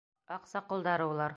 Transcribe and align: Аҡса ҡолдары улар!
Аҡса 0.37 0.63
ҡолдары 0.71 1.09
улар! 1.11 1.29